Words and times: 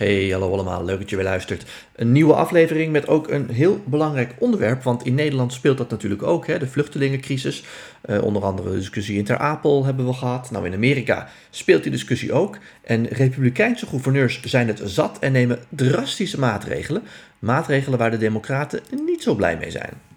Hey, 0.00 0.28
hallo 0.28 0.52
allemaal, 0.52 0.84
leuk 0.84 0.98
dat 0.98 1.10
je 1.10 1.16
weer 1.16 1.24
luistert. 1.24 1.64
Een 1.94 2.12
nieuwe 2.12 2.34
aflevering 2.34 2.92
met 2.92 3.08
ook 3.08 3.30
een 3.30 3.50
heel 3.50 3.80
belangrijk 3.84 4.34
onderwerp, 4.38 4.82
want 4.82 5.04
in 5.04 5.14
Nederland 5.14 5.52
speelt 5.52 5.78
dat 5.78 5.90
natuurlijk 5.90 6.22
ook, 6.22 6.46
hè, 6.46 6.58
de 6.58 6.66
vluchtelingencrisis. 6.66 7.64
Uh, 8.04 8.22
onder 8.24 8.42
andere 8.42 8.70
de 8.70 8.76
discussie 8.76 9.18
in 9.18 9.24
Ter 9.24 9.38
Apel 9.38 9.84
hebben 9.84 10.06
we 10.06 10.12
gehad. 10.12 10.50
Nou, 10.50 10.66
in 10.66 10.74
Amerika 10.74 11.28
speelt 11.50 11.82
die 11.82 11.92
discussie 11.92 12.32
ook. 12.32 12.58
En 12.82 13.06
republikeinse 13.06 13.86
gouverneurs 13.86 14.40
zijn 14.42 14.68
het 14.68 14.80
zat 14.84 15.18
en 15.18 15.32
nemen 15.32 15.58
drastische 15.68 16.38
maatregelen. 16.38 17.02
Maatregelen 17.38 17.98
waar 17.98 18.10
de 18.10 18.18
democraten 18.18 18.80
niet 19.06 19.22
zo 19.22 19.34
blij 19.34 19.56
mee 19.56 19.70
zijn. 19.70 20.09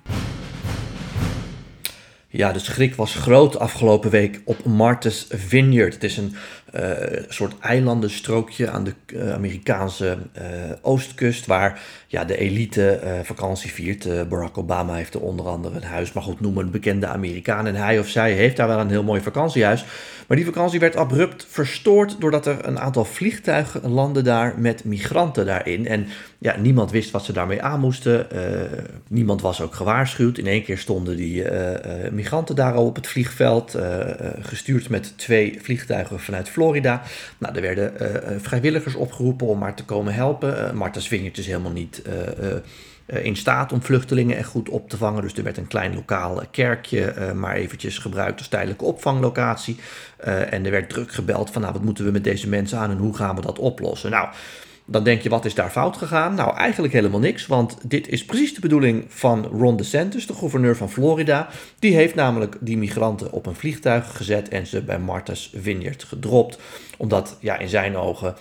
Ja, 2.36 2.52
de 2.52 2.60
schrik 2.60 2.96
was 2.96 3.16
groot 3.16 3.60
afgelopen 3.60 4.10
week 4.10 4.42
op 4.46 4.66
Martha's 4.66 5.28
Vineyard. 5.30 5.94
Het 5.94 6.04
is 6.04 6.18
een 6.18 6.36
uh, 6.76 6.92
soort 7.28 7.60
eilandenstrookje 7.60 8.70
aan 8.70 8.84
de 8.84 8.94
uh, 9.08 9.34
Amerikaanse 9.34 10.18
uh, 10.38 10.44
oostkust, 10.82 11.46
waar 11.46 11.82
ja, 12.08 12.26
de 12.26 12.38
elite 12.38 13.00
vakantie 13.24 13.72
viert. 13.72 14.30
Barack 14.30 14.58
Obama 14.58 14.94
heeft 14.94 15.14
er 15.14 15.22
onder 15.22 15.48
andere 15.48 15.76
een 15.76 15.84
huis, 15.84 16.14
maar 16.14 16.24
goed, 16.24 16.40
noem 16.40 16.58
een 16.58 16.72
bekende 16.72 17.08
Amerikaan. 17.08 17.68
En 17.68 17.76
hij 17.76 18.00
of 18.00 18.08
zij 18.08 18.32
heeft 18.32 18.58
daar 18.58 18.68
wel 18.68 18.80
een 18.80 18.90
heel 18.90 19.04
mooi 19.04 19.22
vakantiehuis. 19.22 19.86
Maar 20.34 20.42
die 20.44 20.52
vakantie 20.52 20.80
werd 20.80 20.96
abrupt 20.96 21.46
verstoord 21.50 22.16
doordat 22.20 22.46
er 22.46 22.68
een 22.68 22.80
aantal 22.80 23.06
vliegtuigen 23.06 23.90
landden 23.90 24.24
daar 24.24 24.54
met 24.58 24.84
migranten 24.84 25.46
daarin. 25.46 25.88
En 25.88 26.08
ja, 26.38 26.58
niemand 26.58 26.92
wist 26.92 27.12
wat 27.12 27.26
ze 27.26 27.34
daarmee 27.34 27.62
aan 27.62 27.80
moesten. 27.80 28.28
niemand 29.08 29.42
was 29.42 29.62
ook 29.62 29.76
gewaarschuwd. 29.76 30.38
In 30.38 30.48
één 30.48 30.64
keer 30.64 30.78
stonden 30.78 31.16
die 31.16 31.44
migranten 32.12 32.56
daar 32.56 32.74
al 32.74 32.86
op 32.86 32.96
het 32.96 33.08
vliegveld, 33.08 33.78
gestuurd 34.42 34.90
met 34.90 35.14
twee 35.18 35.60
vliegtuigen 35.62 36.20
vanuit 36.20 36.50
Florida. 36.50 37.02
Nou, 37.38 37.56
er 37.56 37.62
werden 37.62 37.94
vrijwilligers 38.42 38.96
opgeroepen 38.96 39.48
om 39.48 39.60
maar 39.60 39.76
te 39.76 39.86
komen 39.86 40.14
helpen. 40.14 40.78
Vineyard 40.94 41.38
is 41.38 41.48
helemaal 41.48 41.72
niet 41.72 42.02
in 43.06 43.36
staat 43.36 43.72
om 43.72 43.82
vluchtelingen 43.82 44.38
echt 44.38 44.48
goed 44.48 44.70
op 44.70 44.90
te 44.90 44.98
vangen. 44.98 45.22
Dus 45.22 45.34
er 45.34 45.44
werd 45.44 45.58
een 45.58 45.68
klein 45.68 45.96
lokaal 45.96 46.42
kerkje 46.52 47.34
maar 47.36 47.56
eventjes 47.56 47.98
gebruikt 47.98 48.40
als 48.40 48.48
tijdelijke 48.48 48.86
opvanglocatie. 48.86 49.78
en 50.50 50.66
er 50.66 50.72
werd 50.72 50.90
druk 50.90 51.12
gebeld 51.12 51.52
van 51.52 51.62
nou, 51.62 51.74
wat 51.74 51.84
moeten 51.84 52.06
we 52.06 52.12
met 52.12 52.24
deze 52.24 52.50
mensen 52.50 52.78
aan 52.78 52.92
en 52.92 52.98
hoe 52.98 53.16
gaan 53.16 53.36
we 53.36 53.42
dat 53.42 53.60
oplossen? 53.60 54.12
Nou, 54.12 54.28
dan 54.86 55.04
denk 55.04 55.22
je, 55.22 55.30
wat 55.30 55.46
is 55.46 55.54
daar 55.54 55.70
fout 55.70 55.98
gegaan? 55.98 56.36
Nou, 56.36 56.56
eigenlijk 56.56 56.94
helemaal 56.94 57.20
niks, 57.20 57.48
want 57.48 57.78
dit 57.84 58.08
is 58.08 58.26
precies 58.26 58.54
de 58.54 58.62
bedoeling 58.62 59.06
van 59.08 59.46
Ron 59.46 59.78
DeSantis, 59.78 60.28
de 60.28 60.34
gouverneur 60.34 60.76
van 60.76 60.90
Florida. 60.90 61.50
Die 61.80 61.96
heeft 61.96 62.16
namelijk 62.16 62.56
die 62.60 62.78
migranten 62.78 63.32
op 63.32 63.46
een 63.46 63.56
vliegtuig 63.56 64.18
gezet 64.18 64.50
en 64.50 64.68
ze 64.68 64.82
bij 64.82 65.00
Martha's 65.00 65.52
Vineyard 65.56 66.04
gedropt. 66.04 66.60
Omdat, 66.98 67.38
ja, 67.40 67.58
in 67.58 67.70
zijn 67.70 67.98
ogen 67.98 68.36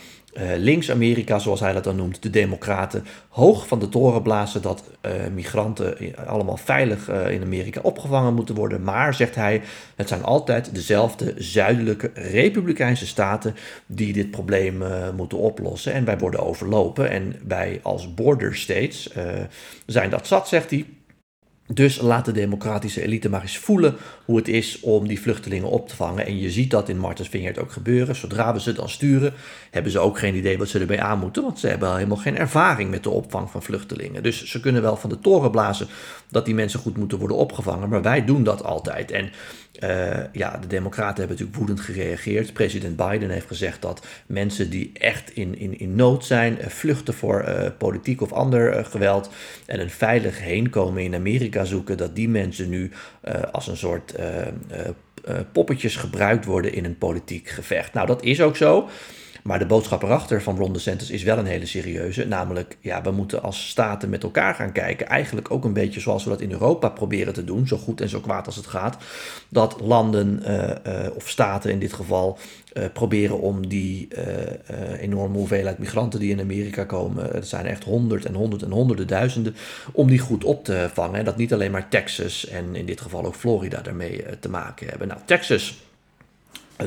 links-Amerika, 0.57 1.39
zoals 1.39 1.61
hij 1.61 1.73
dat 1.73 1.85
dan 1.85 1.97
noemt, 1.97 2.23
de 2.23 2.31
Democraten, 2.31 3.05
hoog 3.29 3.67
van 3.67 3.79
de 3.79 3.89
toren 3.89 4.23
blazen 4.23 4.63
dat 4.63 4.85
uh, 5.07 5.13
migranten 5.35 5.97
allemaal 6.27 6.57
veilig 6.57 7.11
uh, 7.11 7.31
in 7.31 7.43
Amerika 7.43 7.81
opgevangen 7.81 8.35
moeten 8.35 8.55
worden. 8.55 8.83
Maar, 8.83 9.15
zegt 9.15 9.35
hij, 9.35 9.63
het 9.97 10.09
zijn 10.09 10.23
altijd 10.23 10.75
dezelfde 10.75 11.35
zuidelijke 11.37 12.11
republikeinse 12.15 13.07
staten 13.07 13.55
die 13.87 14.13
dit 14.13 14.31
probleem 14.31 14.83
moeten 15.17 15.39
oplossen. 15.39 15.93
En 15.93 16.05
wij 16.05 16.19
worden 16.19 16.41
overlopen. 16.41 17.11
En 17.11 17.37
wij 17.47 17.81
als 17.83 18.15
border 18.15 18.57
states 18.57 19.11
zijn 19.87 20.11
dat 20.11 20.27
zat, 20.27 20.49
zegt 20.49 20.71
hij. 20.71 20.87
Dus 21.67 22.01
laat 22.01 22.25
de 22.25 22.33
democratische 22.33 23.03
elite 23.03 23.29
maar 23.29 23.43
eens 23.43 23.59
voelen 23.59 23.97
hoe 24.25 24.37
het 24.37 24.49
is 24.49 24.81
om 24.81 25.09
die 25.09 25.21
vluchtelingen 25.21 25.69
op 25.69 25.89
te 25.89 25.97
vangen. 25.97 26.27
En 26.27 26.39
je 26.39 26.51
ziet 26.51 26.71
dat 26.71 26.89
in 26.89 26.99
Martens 26.99 27.29
Vineyard 27.29 27.59
ook 27.59 27.73
gebeuren. 27.73 28.17
Zodra 28.17 28.53
we 28.53 28.61
ze 28.61 28.73
dan 28.73 28.89
sturen, 28.89 29.33
hebben 29.71 29.93
ze 29.93 29.99
ook 29.99 30.19
geen 30.19 30.35
idee 30.35 30.59
wat 30.59 30.69
ze 30.69 30.79
ermee 30.79 31.01
aan 31.01 31.19
moeten. 31.19 31.43
Want 31.43 31.59
ze 31.59 31.67
hebben 31.67 31.95
helemaal 31.95 32.17
geen 32.17 32.37
ervaring 32.37 32.91
met 32.91 33.03
de 33.03 33.11
opvang 33.11 33.51
van 33.51 33.63
vluchtelingen. 33.63 34.23
Dus 34.23 34.45
ze 34.45 34.61
kunnen 34.61 34.83
wel 34.83 34.97
van 34.97 35.11
de 35.11 35.21
toren 35.21 35.51
blazen 35.51 35.87
dat 36.29 36.45
die 36.45 36.55
mensen 36.55 36.81
goed 36.81 36.97
moeten 36.97 37.19
worden 37.19 37.37
opgevangen. 37.37 37.89
Maar 37.89 38.03
wij 38.03 38.25
doen 38.25 38.45
dat 38.45 38.65
altijd. 38.65 39.11
En 39.11 39.31
uh, 39.81 40.25
ja, 40.33 40.59
de 40.59 40.67
Democraten 40.67 41.19
hebben 41.19 41.29
natuurlijk 41.29 41.57
woedend 41.57 41.81
gereageerd. 41.81 42.53
President 42.53 42.97
Biden 42.97 43.31
heeft 43.31 43.47
gezegd 43.47 43.83
dat 43.83 44.07
mensen 44.27 44.71
die 44.71 44.91
echt 44.95 45.31
in, 45.31 45.59
in, 45.59 45.79
in 45.79 45.95
nood 45.95 46.25
zijn, 46.25 46.59
uh, 46.61 46.67
vluchten 46.67 47.15
voor 47.15 47.45
uh, 47.49 47.67
politiek 47.79 48.21
of 48.21 48.33
ander 48.33 48.85
geweld 48.85 49.31
en 49.67 49.81
een 49.81 49.91
veilig 49.91 50.41
heenkomen 50.41 51.03
in 51.03 51.15
Amerika 51.15 51.62
zoeken, 51.67 51.97
dat 51.97 52.15
die 52.17 52.29
mensen 52.29 52.69
nu 52.69 52.91
als 53.53 53.67
een 53.67 53.77
soort 53.77 54.15
poppetjes 55.53 55.97
gebruikt 55.97 56.45
worden 56.45 56.73
in 56.73 56.85
een 56.85 56.99
politiek 56.99 57.49
gevecht. 57.49 57.93
Nou, 57.93 58.07
dat 58.07 58.23
is 58.23 58.41
ook 58.41 58.57
zo. 58.57 58.89
Maar 59.43 59.59
de 59.59 59.67
boodschap 59.67 60.03
erachter 60.03 60.43
van 60.43 60.57
Ron 60.57 60.73
DeSantis 60.73 61.11
is 61.11 61.23
wel 61.23 61.39
een 61.39 61.47
hele 61.47 61.67
serieuze. 61.67 62.27
Namelijk, 62.27 62.77
ja, 62.81 63.03
we 63.03 63.11
moeten 63.11 63.43
als 63.43 63.69
staten 63.69 64.11
met 64.11 64.23
elkaar 64.23 64.55
gaan 64.55 64.73
kijken. 64.73 65.07
Eigenlijk 65.09 65.51
ook 65.51 65.65
een 65.65 65.73
beetje 65.73 66.01
zoals 66.01 66.25
we 66.25 66.31
dat 66.31 66.41
in 66.41 66.53
Europa 66.53 66.89
proberen 66.89 67.33
te 67.33 67.45
doen. 67.45 67.67
Zo 67.67 67.77
goed 67.77 68.01
en 68.01 68.09
zo 68.09 68.21
kwaad 68.21 68.47
als 68.47 68.57
het 68.57 68.67
gaat. 68.67 68.97
Dat 69.49 69.81
landen 69.81 70.43
uh, 70.47 70.69
uh, 70.87 71.07
of 71.15 71.29
staten 71.29 71.71
in 71.71 71.79
dit 71.79 71.93
geval 71.93 72.39
uh, 72.75 72.85
proberen 72.93 73.41
om 73.41 73.69
die 73.69 74.09
enorme 74.99 75.37
hoeveelheid 75.37 75.79
migranten 75.79 76.21
die 76.21 76.31
in 76.31 76.41
Amerika 76.41 76.85
komen. 76.85 77.25
Het 77.25 77.49
zijn 77.49 77.67
echt 77.67 77.85
honderd 77.85 78.25
en 78.25 78.35
honderd 78.35 78.63
en 78.63 78.71
honderden 78.71 79.07
duizenden. 79.07 79.55
Om 79.93 80.09
die 80.09 80.19
goed 80.19 80.45
op 80.45 80.65
te 80.65 80.91
vangen. 80.93 81.19
En 81.19 81.25
dat 81.25 81.37
niet 81.37 81.53
alleen 81.53 81.71
maar 81.71 81.89
Texas 81.89 82.49
en 82.49 82.75
in 82.75 82.87
dit 82.87 83.01
geval 83.01 83.25
ook 83.25 83.35
Florida 83.35 83.81
daarmee 83.81 84.25
te 84.41 84.49
maken 84.49 84.89
hebben. 84.89 85.09
Nou, 85.09 85.21
Texas 85.25 85.77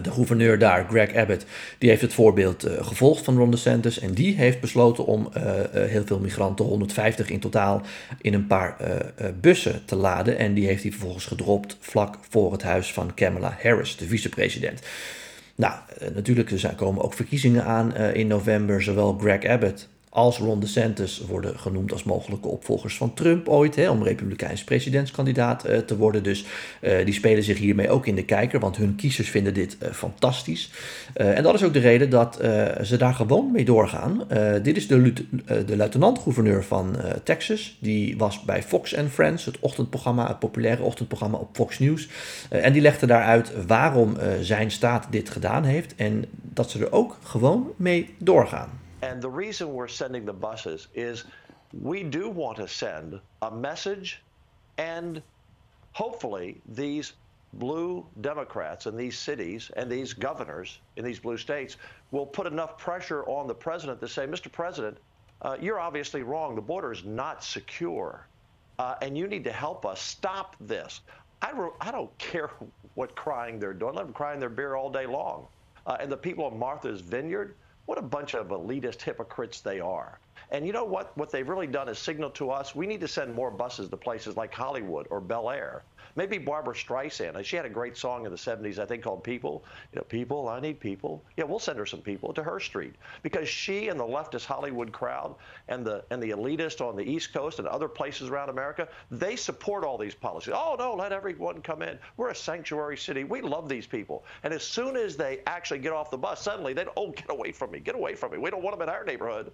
de 0.01 0.11
gouverneur 0.11 0.59
daar, 0.59 0.85
Greg 0.89 1.15
Abbott, 1.15 1.45
die 1.77 1.89
heeft 1.89 2.01
het 2.01 2.13
voorbeeld 2.13 2.67
uh, 2.67 2.71
gevolgd 2.85 3.23
van 3.23 3.37
Ron 3.37 3.51
DeSantis. 3.51 3.99
En 3.99 4.13
die 4.13 4.35
heeft 4.35 4.61
besloten 4.61 5.05
om 5.05 5.29
uh, 5.37 5.43
uh, 5.43 5.59
heel 5.71 6.05
veel 6.05 6.19
migranten, 6.19 6.65
150 6.65 7.29
in 7.29 7.39
totaal, 7.39 7.81
in 8.21 8.33
een 8.33 8.47
paar 8.47 8.77
bussen 9.41 9.85
te 9.85 9.95
laden. 9.95 10.37
En 10.37 10.53
die 10.53 10.65
heeft 10.65 10.81
hij 10.81 10.91
vervolgens 10.91 11.25
gedropt 11.25 11.77
vlak 11.79 12.17
voor 12.29 12.51
het 12.51 12.63
huis 12.63 12.93
van 12.93 13.13
Kamala 13.13 13.57
Harris, 13.61 13.97
de 13.97 14.05
vicepresident. 14.05 14.81
Nou, 15.55 15.73
natuurlijk, 16.13 16.51
er 16.51 16.75
komen 16.75 17.03
ook 17.03 17.13
verkiezingen 17.13 17.65
aan 17.65 17.95
in 17.95 18.27
november. 18.27 18.81
Zowel 18.81 19.17
Greg 19.19 19.45
Abbott 19.45 19.87
als 20.15 20.37
Ron 20.37 20.59
DeSantis 20.59 21.21
worden 21.27 21.59
genoemd 21.59 21.91
als 21.91 22.03
mogelijke 22.03 22.47
opvolgers 22.47 22.97
van 22.97 23.13
Trump 23.13 23.49
ooit, 23.49 23.75
hè, 23.75 23.89
om 23.89 24.03
republikeins 24.03 24.63
presidentskandidaat 24.63 25.69
uh, 25.69 25.77
te 25.77 25.97
worden. 25.97 26.23
Dus 26.23 26.45
uh, 26.81 27.05
die 27.05 27.13
spelen 27.13 27.43
zich 27.43 27.57
hiermee 27.57 27.89
ook 27.89 28.05
in 28.05 28.15
de 28.15 28.25
kijker, 28.25 28.59
want 28.59 28.77
hun 28.77 28.95
kiezers 28.95 29.29
vinden 29.29 29.53
dit 29.53 29.77
uh, 29.83 29.89
fantastisch. 29.89 30.71
en 31.13 31.43
dat 31.43 31.53
is 31.53 31.63
ook 31.63 31.73
de 31.73 31.79
reden 31.79 32.09
dat 32.09 32.39
ze 32.81 32.95
daar 32.97 33.13
gewoon 33.13 33.51
mee 33.51 33.65
doorgaan. 33.65 34.27
dit 34.63 34.77
is 34.77 34.87
de, 34.87 35.13
de 35.65 35.77
luitenant-gouverneur 35.77 36.63
van 36.63 36.95
Texas. 37.23 37.77
Die 37.79 38.17
was 38.17 38.41
bij 38.41 38.63
Fox 38.63 38.95
and 38.95 39.11
Friends, 39.11 39.45
het 39.45 39.59
ochtendprogramma, 39.59 40.27
het 40.27 40.39
populaire 40.39 40.83
ochtendprogramma 40.83 41.37
op 41.37 41.49
Fox 41.53 41.79
News. 41.79 42.09
en 42.49 42.73
die 42.73 42.81
legde 42.81 43.05
daaruit 43.05 43.51
waarom 43.67 44.17
zijn 44.41 44.71
staat 44.71 45.07
dit 45.09 45.29
gedaan 45.29 45.63
heeft 45.63 45.95
en 45.95 46.25
dat 46.41 46.71
ze 46.71 46.79
er 46.79 46.91
ook 46.91 47.17
gewoon 47.23 47.67
mee 47.77 48.09
doorgaan. 48.17 48.83
And 49.05 49.21
the 49.21 49.29
reason 49.29 49.71
we're 49.71 49.87
sending 49.87 50.25
the 50.25 50.33
buses 50.33 50.87
is 50.95 51.25
we 51.79 52.01
do 52.01 52.27
want 52.27 52.57
to 52.57 52.67
send 52.67 53.19
a 53.43 53.51
message 53.51 54.23
and 54.79 55.21
hopefully 55.93 56.59
these 56.69 57.13
blue 57.53 58.03
Democrats 58.21 58.87
in 58.87 58.97
these 58.97 59.15
cities 59.15 59.69
and 59.77 59.91
these 59.91 60.11
governors 60.13 60.79
in 60.95 61.05
these 61.05 61.19
blue 61.19 61.37
states 61.37 61.77
will 62.09 62.25
put 62.25 62.47
enough 62.47 62.79
pressure 62.79 63.23
on 63.25 63.45
the 63.45 63.53
president 63.53 63.99
to 64.01 64.07
say, 64.07 64.25
Mr. 64.25 64.51
President, 64.51 64.97
uh, 65.43 65.55
you're 65.61 65.79
obviously 65.79 66.23
wrong. 66.23 66.55
The 66.55 66.61
border 66.61 66.91
is 66.91 67.05
not 67.05 67.43
secure. 67.43 68.25
Uh, 68.79 68.95
and 69.03 69.15
you 69.15 69.27
need 69.27 69.43
to 69.43 69.51
help 69.51 69.85
us 69.85 70.01
stop 70.01 70.55
this. 70.59 71.01
I, 71.43 71.51
I 71.79 71.91
don't 71.91 72.15
care 72.17 72.49
what 72.95 73.15
crying 73.15 73.59
they're 73.59 73.73
doing. 73.73 73.93
Let 73.93 74.05
them 74.05 74.13
cry 74.13 74.33
in 74.33 74.39
their 74.39 74.49
beer 74.49 74.75
all 74.75 74.89
day 74.89 75.05
long. 75.05 75.45
Uh, 75.85 75.97
and 75.99 76.11
the 76.11 76.17
people 76.17 76.47
of 76.47 76.55
Martha's 76.55 77.01
Vineyard, 77.01 77.53
what 77.85 77.97
a 77.97 78.01
bunch 78.01 78.33
of 78.33 78.47
elitist 78.47 79.01
hypocrites 79.01 79.61
they 79.61 79.79
are. 79.79 80.19
And 80.51 80.65
you 80.65 80.73
know 80.73 80.85
what? 80.85 81.17
What 81.17 81.31
they've 81.31 81.47
really 81.47 81.67
done 81.67 81.89
is 81.89 81.97
signal 81.97 82.29
to 82.31 82.51
us 82.51 82.75
we 82.75 82.87
need 82.87 83.01
to 83.01 83.07
send 83.07 83.33
more 83.33 83.51
buses 83.51 83.89
to 83.89 83.97
places 83.97 84.37
like 84.37 84.53
Hollywood 84.53 85.07
or 85.09 85.19
Bel 85.19 85.49
Air 85.49 85.83
Maybe 86.15 86.37
Barbara 86.37 86.73
Streisand. 86.73 87.43
She 87.43 87.57
had 87.57 87.65
a 87.65 87.69
great 87.69 87.97
song 87.97 88.25
in 88.25 88.31
the 88.31 88.37
70s, 88.37 88.79
I 88.79 88.85
think, 88.85 89.03
called 89.03 89.23
People. 89.23 89.65
You 89.91 89.97
know, 89.97 90.03
People, 90.03 90.47
I 90.47 90.59
Need 90.59 90.79
People. 90.79 91.23
Yeah, 91.35 91.43
we'll 91.43 91.59
send 91.59 91.77
her 91.77 91.85
some 91.85 92.01
people 92.01 92.33
to 92.33 92.43
her 92.43 92.59
street 92.59 92.95
because 93.21 93.49
she 93.49 93.89
and 93.89 93.99
the 93.99 94.05
leftist 94.05 94.45
Hollywood 94.45 94.91
crowd 94.91 95.35
and 95.67 95.85
the 95.85 96.05
and 96.11 96.23
the 96.23 96.29
elitist 96.29 96.79
on 96.79 96.95
the 96.95 97.03
East 97.03 97.33
Coast 97.33 97.59
and 97.59 97.67
other 97.67 97.89
places 97.89 98.29
around 98.29 98.49
America, 98.49 98.87
they 99.11 99.35
support 99.35 99.83
all 99.83 99.97
these 99.97 100.15
policies. 100.15 100.53
Oh 100.55 100.75
no, 100.79 100.95
let 100.95 101.11
everyone 101.11 101.61
come 101.61 101.81
in. 101.81 101.99
We're 102.15 102.29
a 102.29 102.35
sanctuary 102.35 102.97
city. 102.97 103.23
We 103.25 103.41
love 103.41 103.67
these 103.67 103.87
people. 103.87 104.23
And 104.43 104.53
as 104.53 104.63
soon 104.63 104.95
as 104.95 105.17
they 105.17 105.41
actually 105.47 105.79
get 105.79 105.91
off 105.91 106.11
the 106.11 106.17
bus, 106.17 106.41
suddenly 106.41 106.73
they 106.73 106.85
oh 106.95 107.11
get 107.11 107.29
away 107.29 107.51
from 107.51 107.71
me, 107.71 107.79
get 107.79 107.95
away 107.95 108.15
from 108.15 108.31
me. 108.31 108.37
We 108.37 108.49
don't 108.49 108.63
want 108.63 108.77
them 108.77 108.87
in 108.87 108.93
our 108.93 109.03
neighborhood. 109.03 109.51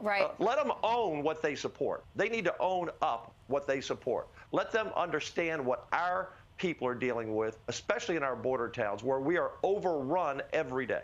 Right. 0.00 0.22
Uh, 0.22 0.30
let 0.40 0.58
them 0.58 0.72
own 0.82 1.22
what 1.22 1.42
they 1.42 1.54
support. 1.54 2.04
They 2.16 2.28
need 2.28 2.44
to 2.46 2.54
own 2.58 2.90
up 3.00 3.32
what 3.46 3.68
they 3.68 3.80
support. 3.80 4.28
Let 4.52 4.70
them 4.70 4.88
understand 4.94 5.64
what 5.64 5.86
our 5.92 6.30
people 6.58 6.86
are 6.86 6.94
dealing 6.94 7.34
with, 7.34 7.58
especially 7.68 8.16
in 8.16 8.22
our 8.22 8.36
border 8.36 8.68
towns 8.68 9.02
where 9.02 9.18
we 9.18 9.38
are 9.38 9.52
overrun 9.62 10.42
every 10.52 10.86
day. 10.86 11.02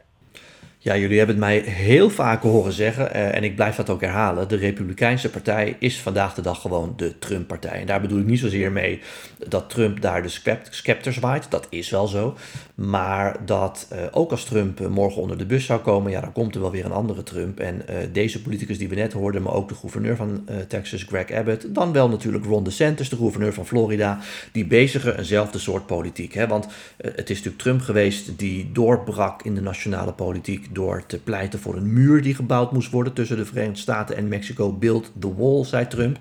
Ja, 0.80 0.96
jullie 0.96 1.18
hebben 1.18 1.36
het 1.36 1.44
mij 1.44 1.58
heel 1.58 2.10
vaak 2.10 2.42
horen 2.42 2.72
zeggen, 2.72 3.16
uh, 3.16 3.34
en 3.34 3.44
ik 3.44 3.54
blijf 3.54 3.76
dat 3.76 3.90
ook 3.90 4.00
herhalen. 4.00 4.48
De 4.48 4.56
Republikeinse 4.56 5.30
Partij 5.30 5.76
is 5.78 6.00
vandaag 6.00 6.34
de 6.34 6.42
dag 6.42 6.60
gewoon 6.60 6.92
de 6.96 7.18
Trump-partij. 7.18 7.80
En 7.80 7.86
daar 7.86 8.00
bedoel 8.00 8.18
ik 8.18 8.26
niet 8.26 8.38
zozeer 8.38 8.72
mee 8.72 9.00
dat 9.48 9.70
Trump 9.70 10.00
daar 10.00 10.22
de 10.22 10.60
scepter 10.70 11.12
zwaait. 11.12 11.50
Dat 11.50 11.66
is 11.70 11.90
wel 11.90 12.06
zo. 12.06 12.36
Maar 12.74 13.36
dat 13.46 13.88
uh, 13.92 13.98
ook 14.10 14.30
als 14.30 14.44
Trump 14.44 14.88
morgen 14.88 15.22
onder 15.22 15.38
de 15.38 15.46
bus 15.46 15.64
zou 15.64 15.80
komen, 15.80 16.10
ja, 16.10 16.20
dan 16.20 16.32
komt 16.32 16.54
er 16.54 16.60
wel 16.60 16.70
weer 16.70 16.84
een 16.84 16.92
andere 16.92 17.22
Trump. 17.22 17.60
En 17.60 17.82
deze 18.12 18.42
politicus 18.42 18.78
die 18.78 18.88
we 18.88 18.94
net 18.94 19.12
hoorden, 19.12 19.42
maar 19.42 19.52
ook 19.52 19.68
de 19.68 19.74
gouverneur 19.74 20.16
van 20.16 20.48
Texas, 20.68 21.02
Greg 21.02 21.30
Abbott, 21.30 21.74
dan 21.74 21.92
wel 21.92 22.08
natuurlijk 22.08 22.44
Ron 22.44 22.64
DeSantis, 22.64 23.08
de 23.08 23.16
gouverneur 23.16 23.52
van 23.52 23.66
Florida, 23.66 24.18
die 24.52 24.66
bezigen 24.66 25.18
eenzelfde 25.18 25.58
soort 25.58 25.86
politiek. 25.86 26.34
Hè? 26.34 26.46
Want 26.46 26.66
het 26.96 27.30
is 27.30 27.36
natuurlijk 27.36 27.62
Trump 27.62 27.80
geweest 27.80 28.38
die 28.38 28.70
doorbrak 28.72 29.42
in 29.42 29.54
de 29.54 29.60
nationale 29.60 30.12
politiek 30.12 30.67
door 30.72 31.06
te 31.06 31.18
pleiten 31.18 31.58
voor 31.58 31.76
een 31.76 31.92
muur 31.92 32.22
die 32.22 32.34
gebouwd 32.34 32.72
moest 32.72 32.90
worden 32.90 33.12
tussen 33.12 33.36
de 33.36 33.44
Verenigde 33.44 33.80
Staten 33.80 34.16
en 34.16 34.28
Mexico. 34.28 34.72
Build 34.72 35.12
the 35.18 35.34
wall, 35.34 35.64
zei 35.64 35.86
Trump. 35.86 36.18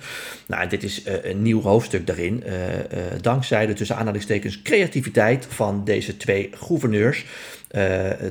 Nou, 0.47 0.69
dit 0.69 0.83
is 0.83 1.05
uh, 1.05 1.13
een 1.23 1.41
nieuw 1.41 1.61
hoofdstuk 1.61 2.07
daarin. 2.07 2.44
Uh, 2.45 2.53
uh, 2.53 2.81
dankzij 3.21 3.65
de 3.65 3.73
tussen 3.73 3.95
aanhalingstekens 3.95 4.61
creativiteit 4.61 5.45
van 5.49 5.83
deze 5.83 6.17
twee 6.17 6.49
gouverneurs. 6.53 7.25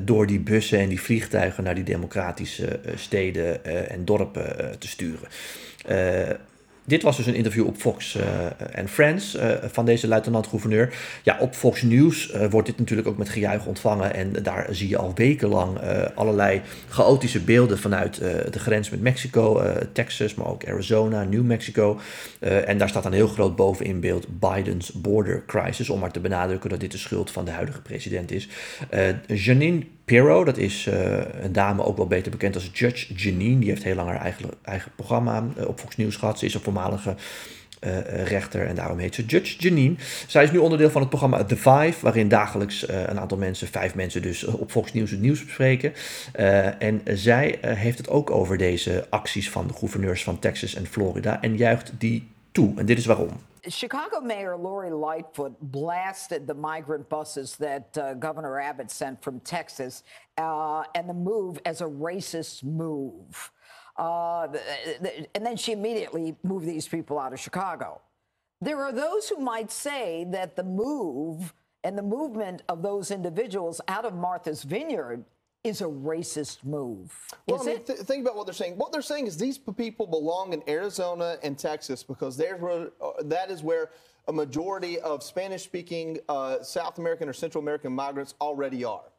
door 0.02 0.26
die 0.26 0.40
bussen 0.40 0.78
en 0.78 0.88
die 0.88 1.00
vliegtuigen 1.00 1.64
naar 1.64 1.74
die 1.74 1.84
democratische 1.84 2.80
steden 2.94 3.64
en 3.90 4.04
dorpen 4.04 4.78
te 4.78 4.88
sturen. 4.88 5.28
Dit 6.87 7.03
was 7.03 7.17
dus 7.17 7.27
een 7.27 7.35
interview 7.35 7.67
op 7.67 7.77
Fox 7.77 8.19
and 8.75 8.91
Friends 8.91 9.37
uh, 9.37 9.50
van 9.62 9.85
deze 9.85 10.09
luitenant-gouverneur. 10.09 10.94
Ja, 11.23 11.37
op 11.41 11.55
Fox 11.55 11.83
News 11.83 12.35
uh, 12.35 12.47
wordt 12.50 12.67
dit 12.67 12.79
natuurlijk 12.79 13.09
ook 13.09 13.17
met 13.17 13.29
gejuich 13.29 13.67
ontvangen. 13.67 14.15
En 14.15 14.33
daar 14.43 14.67
zie 14.71 14.88
je 14.88 14.97
al 14.97 15.12
wekenlang 15.15 15.79
allerlei 16.15 16.62
chaotische 16.88 17.41
beelden 17.41 17.79
vanuit 17.79 18.15
de 18.50 18.59
grens 18.59 18.91
met 18.91 19.00
Mexico, 19.00 19.62
Texas, 19.93 20.35
maar 20.35 20.47
ook 20.47 20.69
Arizona, 20.69 21.25
New 21.25 21.43
Mexico. 21.43 22.00
en 22.41 22.79
daar 22.79 22.88
staat 22.88 23.03
dan 23.03 23.12
heel 23.12 23.29
groot 23.29 23.56
bovenin 23.56 24.00
beeld 24.00 24.27
Biden's 24.38 24.93
border 24.93 25.43
crisis. 25.47 25.91
Om 25.91 26.00
maar 26.00 26.12
te 26.12 26.21
benadrukken 26.21 26.71
dat 26.71 26.81
dit 26.81 26.93
de 26.93 26.99
schuld 26.99 27.31
van 27.31 27.44
de 27.44 27.50
huidige 27.50 27.83
president 27.83 28.31
is. 28.31 28.49
Janine 29.27 29.83
Pirro, 30.06 30.44
dat 30.44 30.56
is 30.56 30.87
uh, 30.87 31.19
een 31.41 31.53
dame 31.53 31.85
ook 31.85 31.97
wel 31.97 32.06
beter 32.06 32.31
bekend 32.31 32.55
als 32.55 32.70
Judge 32.73 33.14
Janine. 33.14 33.58
Die 33.58 33.69
heeft 33.69 33.82
heel 33.82 33.94
lang 33.94 34.08
haar 34.08 34.20
eigen, 34.62 34.91
programma 34.97 35.44
uh, 35.58 35.69
op 35.69 35.81
Fox 35.81 35.97
News 35.97 36.17
gehad. 36.17 36.38
Ze 36.38 36.44
is 36.44 36.55
een 36.55 36.61
voormalige 36.61 37.14
uh, 37.87 38.25
rechter 38.25 38.67
en 38.67 38.75
daarom 38.75 38.99
heet 38.99 39.14
ze 39.14 39.25
Judge 39.25 39.56
Janine. 39.58 39.94
Zij 40.26 40.44
is 40.44 40.50
nu 40.50 40.58
onderdeel 40.58 40.91
van 40.91 41.00
het 41.00 41.11
programma 41.11 41.44
The 41.44 41.56
Five, 41.56 41.94
waarin 42.00 42.29
dagelijks 42.29 42.88
een 42.88 43.20
aantal 43.20 43.38
mensen, 43.38 43.69
vijf 43.69 43.94
mensen 43.94 44.23
dus, 44.23 44.44
op 44.44 44.70
Fox 44.70 44.93
News 44.93 45.11
het 45.11 45.20
nieuws 45.20 45.44
bespreken. 45.44 45.93
en 46.79 47.02
zij 47.05 47.59
heeft 47.61 47.99
het 47.99 48.09
ook 48.09 48.31
over 48.31 48.56
deze 48.56 49.06
acties 49.11 49.50
van 49.50 49.67
de 49.67 49.75
gouverneurs 49.75 50.25
van 50.25 50.38
Texas 50.38 50.75
en 50.75 50.87
Florida 50.87 51.43
en 51.43 51.56
juicht 51.56 51.93
die 51.99 52.29
toe. 52.52 52.73
En 52.76 52.87
dit 52.87 52.99
is 52.99 53.06
waarom. 53.06 53.31
Chicago 53.68 54.20
Mayor 54.20 54.56
Lori 54.56 54.90
Lightfoot 54.90 55.54
blasted 55.60 56.46
the 56.46 56.54
migrant 56.54 57.08
buses 57.08 57.56
that 57.56 57.96
uh, 57.98 58.14
Governor 58.14 58.60
Abbott 58.60 58.90
sent 58.90 59.22
from 59.22 59.40
Texas 59.40 60.02
uh, 60.38 60.84
and 60.94 61.08
the 61.08 61.14
move 61.14 61.58
as 61.64 61.80
a 61.80 61.84
racist 61.84 62.64
move. 62.64 63.50
Uh, 63.96 64.48
and 65.34 65.46
then 65.46 65.56
she 65.56 65.72
immediately 65.72 66.36
moved 66.42 66.66
these 66.66 66.86
people 66.86 67.18
out 67.18 67.32
of 67.32 67.40
Chicago. 67.40 68.00
There 68.60 68.82
are 68.82 68.92
those 68.92 69.28
who 69.28 69.38
might 69.38 69.70
say 69.70 70.26
that 70.30 70.56
the 70.56 70.64
move 70.64 71.54
and 71.84 71.96
the 71.96 72.02
movement 72.02 72.62
of 72.68 72.82
those 72.82 73.10
individuals 73.10 73.80
out 73.88 74.04
of 74.04 74.14
Martha's 74.14 74.62
Vineyard 74.62 75.24
is 75.64 75.81
a 75.81 75.85
racist 75.85 76.64
move. 76.64 77.12
Well, 77.49 77.61
I 77.61 77.64
mean, 77.64 77.85
th- 77.85 77.99
think 78.00 78.23
about 78.23 78.37
what 78.37 78.47
they're 78.47 78.55
saying. 78.55 78.76
What 78.79 78.93
they're 78.93 79.03
saying 79.03 79.26
is 79.26 79.37
these 79.37 79.58
people 79.58 80.06
belong 80.06 80.53
in 80.53 80.62
Arizona 80.69 81.38
and 81.43 81.58
Texas 81.58 82.05
because 82.05 82.37
there's 82.37 82.61
where, 82.61 82.91
uh, 83.00 83.23
that 83.25 83.50
is 83.50 83.62
where 83.62 83.91
a 84.29 84.32
majority 84.32 84.99
of 85.00 85.23
Spanish-speaking 85.23 86.19
uh, 86.29 86.62
South 86.62 86.99
American 86.99 87.29
or 87.29 87.32
Central 87.32 87.62
American 87.62 87.93
migrants 87.93 88.35
already 88.41 88.85
are. 88.85 89.12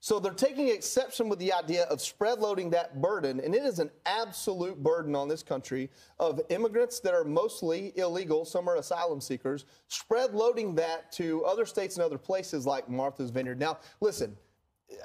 So 0.00 0.18
they're 0.18 0.32
taking 0.34 0.68
exception 0.68 1.30
with 1.30 1.38
the 1.38 1.50
idea 1.54 1.84
of 1.84 1.98
spread 1.98 2.38
loading 2.38 2.68
that 2.70 3.00
burden, 3.00 3.40
and 3.40 3.54
it 3.54 3.62
is 3.62 3.78
an 3.78 3.90
absolute 4.04 4.82
burden 4.82 5.14
on 5.14 5.28
this 5.28 5.42
country 5.42 5.88
of 6.18 6.42
immigrants 6.50 7.00
that 7.00 7.14
are 7.14 7.24
mostly 7.24 7.94
illegal, 7.96 8.44
some 8.44 8.68
are 8.68 8.76
asylum 8.76 9.22
seekers, 9.22 9.64
spread 9.88 10.34
loading 10.34 10.74
that 10.74 11.10
to 11.12 11.42
other 11.46 11.64
states 11.64 11.96
and 11.96 12.04
other 12.04 12.18
places 12.18 12.66
like 12.66 12.86
Martha's 12.90 13.30
Vineyard. 13.30 13.58
Now, 13.58 13.78
listen, 14.02 14.36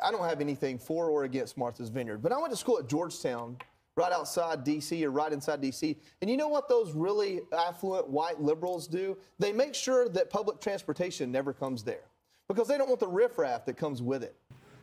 I 0.03 0.12
don't 0.12 0.27
have 0.27 0.41
anything 0.41 0.77
for 0.77 1.09
or 1.09 1.24
against 1.24 1.57
Martha's 1.57 1.89
Vineyard, 1.89 2.19
but 2.19 2.31
I 2.31 2.38
went 2.38 2.51
to 2.51 2.57
school 2.57 2.80
at 2.80 2.88
Georgetown, 2.88 3.57
right 3.95 4.12
outside 4.12 4.63
D.C. 4.63 5.06
or 5.06 5.12
right 5.12 5.31
inside 5.31 5.62
D.C. 5.62 5.97
And 6.21 6.30
you 6.30 6.38
know 6.38 6.47
what 6.47 6.69
those 6.69 6.94
really 6.94 7.41
affluent 7.51 8.09
white 8.09 8.41
liberals 8.41 8.88
do? 8.88 9.18
They 9.39 9.51
make 9.51 9.75
sure 9.75 10.09
that 10.09 10.30
public 10.30 10.59
transportation 10.62 11.31
never 11.31 11.53
comes 11.53 11.83
there 11.83 12.03
because 12.47 12.68
they 12.68 12.77
don't 12.77 12.88
want 12.88 13.00
the 13.00 13.07
riffraff 13.07 13.65
that 13.65 13.77
comes 13.77 14.01
with 14.01 14.24
it. 14.24 14.36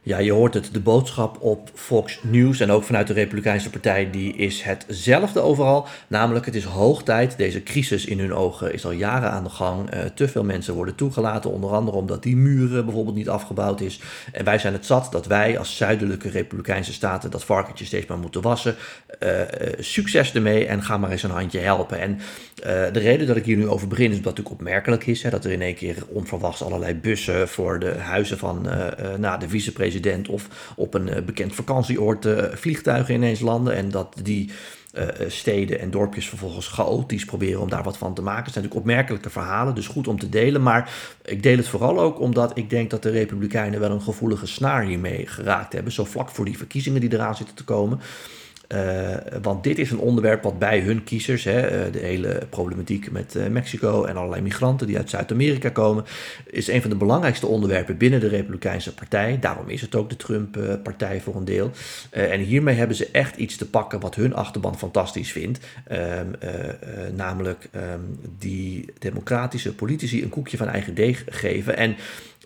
Ja, 0.06 0.18
je 0.18 0.32
hoort 0.32 0.54
het. 0.54 0.68
De 0.72 0.80
boodschap 0.80 1.36
op 1.40 1.70
Fox 1.74 2.18
News 2.22 2.60
en 2.60 2.70
ook 2.70 2.84
vanuit 2.84 3.06
de 3.06 3.12
Republikeinse 3.12 3.70
Partij, 3.70 4.10
die 4.10 4.36
is 4.36 4.62
hetzelfde 4.62 5.40
overal. 5.40 5.86
Namelijk, 6.06 6.46
het 6.46 6.54
is 6.54 6.64
hoog 6.64 7.02
tijd. 7.02 7.36
Deze 7.36 7.62
crisis 7.62 8.04
in 8.04 8.18
hun 8.18 8.34
ogen 8.34 8.72
is 8.72 8.84
al 8.84 8.90
jaren 8.90 9.30
aan 9.30 9.44
de 9.44 9.50
gang. 9.50 9.94
Uh, 9.94 10.00
te 10.14 10.28
veel 10.28 10.44
mensen 10.44 10.74
worden 10.74 10.94
toegelaten, 10.94 11.50
onder 11.50 11.70
andere 11.70 11.96
omdat 11.96 12.22
die 12.22 12.36
muren 12.36 12.84
bijvoorbeeld 12.84 13.16
niet 13.16 13.28
afgebouwd 13.28 13.80
is. 13.80 14.00
En 14.32 14.44
wij 14.44 14.58
zijn 14.58 14.72
het 14.72 14.86
zat 14.86 15.12
dat 15.12 15.26
wij 15.26 15.58
als 15.58 15.76
zuidelijke 15.76 16.28
Republikeinse 16.28 16.92
staten 16.92 17.30
dat 17.30 17.44
varkentje 17.44 17.84
steeds 17.84 18.06
maar 18.06 18.18
moeten 18.18 18.42
wassen. 18.42 18.74
Uh, 19.20 19.30
succes 19.78 20.34
ermee 20.34 20.66
en 20.66 20.82
ga 20.82 20.98
maar 20.98 21.10
eens 21.10 21.22
een 21.22 21.30
handje 21.30 21.58
helpen. 21.58 22.00
En 22.00 22.18
de 22.92 22.98
reden 22.98 23.26
dat 23.26 23.36
ik 23.36 23.44
hier 23.44 23.56
nu 23.56 23.68
over 23.68 23.88
begin 23.88 24.10
is 24.10 24.16
dat 24.16 24.24
het 24.24 24.36
natuurlijk 24.36 24.60
opmerkelijk 24.60 25.06
is. 25.06 25.22
Dat 25.22 25.44
er 25.44 25.50
in 25.50 25.62
één 25.62 25.74
keer 25.74 25.96
onverwachts 26.08 26.62
allerlei 26.62 26.94
bussen 26.94 27.48
voor 27.48 27.78
de 27.78 27.94
huizen 27.98 28.38
van 28.38 28.68
nou, 29.18 29.40
de 29.40 29.48
vicepresident 29.48 29.94
of 30.30 30.72
op 30.76 30.94
een 30.94 31.08
eh, 31.08 31.22
bekend 31.22 31.54
vakantieoord 31.54 32.24
eh, 32.24 32.44
vliegtuigen 32.54 33.14
ineens 33.14 33.40
landen. 33.40 33.74
En 33.74 33.90
dat 33.90 34.16
die 34.22 34.50
uh, 34.98 35.08
steden 35.28 35.80
en 35.80 35.90
dorpjes 35.90 36.28
vervolgens 36.28 36.68
chaotisch 36.68 37.24
proberen 37.24 37.60
om 37.60 37.68
daar 37.68 37.82
wat 37.82 37.96
van 37.96 38.14
te 38.14 38.22
maken. 38.22 38.44
Het 38.44 38.52
zijn 38.52 38.64
natuurlijk 38.64 38.90
opmerkelijke 38.90 39.30
verhalen, 39.30 39.74
dus 39.74 39.86
goed 39.86 40.08
om 40.08 40.18
te 40.18 40.28
delen. 40.28 40.62
Maar 40.62 40.90
ik 41.24 41.42
deel 41.42 41.56
het 41.56 41.68
vooral 41.68 42.00
ook 42.00 42.20
omdat 42.20 42.58
ik 42.58 42.70
denk 42.70 42.90
dat 42.90 43.02
de 43.02 43.10
Republikeinen 43.10 43.80
wel 43.80 43.90
een 43.90 44.02
gevoelige 44.02 44.46
snaar 44.46 44.84
hiermee 44.84 45.26
geraakt 45.26 45.72
hebben. 45.72 45.92
Zo 45.92 46.04
vlak 46.04 46.28
voor 46.28 46.44
die 46.44 46.56
verkiezingen 46.56 47.00
die 47.00 47.12
eraan 47.12 47.36
zitten 47.36 47.54
te 47.54 47.64
komen. 47.64 48.00
Uh, 48.74 49.16
want 49.42 49.64
dit 49.64 49.78
is 49.78 49.90
een 49.90 49.98
onderwerp 49.98 50.42
wat 50.42 50.58
bij 50.58 50.80
hun 50.80 51.04
kiezers, 51.04 51.44
hè, 51.44 51.86
uh, 51.86 51.92
de 51.92 51.98
hele 51.98 52.42
problematiek 52.50 53.10
met 53.10 53.34
uh, 53.34 53.46
Mexico 53.46 54.04
en 54.04 54.16
allerlei 54.16 54.42
migranten 54.42 54.86
die 54.86 54.96
uit 54.96 55.10
Zuid-Amerika 55.10 55.68
komen, 55.68 56.04
is 56.46 56.68
een 56.68 56.80
van 56.80 56.90
de 56.90 56.96
belangrijkste 56.96 57.46
onderwerpen 57.46 57.96
binnen 57.96 58.20
de 58.20 58.28
Republikeinse 58.28 58.94
Partij. 58.94 59.38
Daarom 59.40 59.68
is 59.68 59.80
het 59.80 59.94
ook 59.94 60.10
de 60.10 60.16
Trump-partij 60.16 61.20
voor 61.20 61.36
een 61.36 61.44
deel. 61.44 61.70
en 62.10 62.40
hiermee 62.40 62.74
hebben 62.74 62.96
ze 62.96 63.08
echt 63.12 63.36
iets 63.36 63.56
te 63.56 63.68
pakken 63.70 64.00
wat 64.00 64.14
hun 64.14 64.34
achterban 64.34 64.78
fantastisch 64.78 65.32
vindt. 65.32 65.58
Um, 65.92 66.30
namelijk 67.16 67.68
um, 67.74 68.18
die 68.38 68.92
democratische 68.98 69.74
politici 69.74 70.22
een 70.22 70.28
koekje 70.28 70.56
van 70.56 70.68
eigen 70.68 70.94
deeg 70.94 71.24
geven. 71.28 71.76
En 71.76 71.96